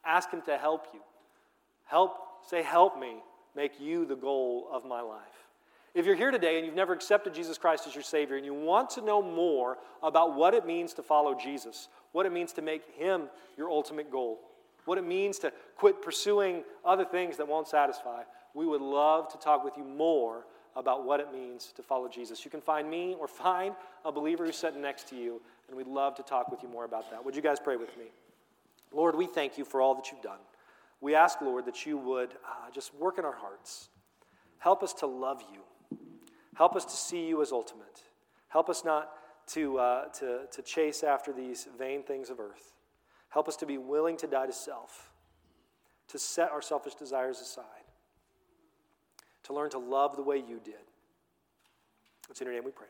[0.04, 1.00] Ask Him to help you.
[1.86, 3.16] Help, say, help me
[3.56, 5.46] make you the goal of my life.
[5.94, 8.52] If you're here today and you've never accepted Jesus Christ as your Savior and you
[8.52, 12.62] want to know more about what it means to follow Jesus, what it means to
[12.62, 14.40] make Him your ultimate goal,
[14.84, 18.24] what it means to quit pursuing other things that won't satisfy,
[18.58, 20.44] we would love to talk with you more
[20.74, 22.44] about what it means to follow Jesus.
[22.44, 23.72] You can find me or find
[24.04, 26.84] a believer who's sitting next to you, and we'd love to talk with you more
[26.84, 27.24] about that.
[27.24, 28.06] Would you guys pray with me?
[28.92, 30.40] Lord, we thank you for all that you've done.
[31.00, 33.90] We ask, Lord, that you would uh, just work in our hearts.
[34.58, 35.60] Help us to love you.
[36.56, 38.02] Help us to see you as ultimate.
[38.48, 39.12] Help us not
[39.48, 42.72] to, uh, to, to chase after these vain things of earth.
[43.28, 45.12] Help us to be willing to die to self,
[46.08, 47.64] to set our selfish desires aside,
[49.48, 50.74] to learn to love the way you did.
[52.30, 52.86] It's in your name we pray.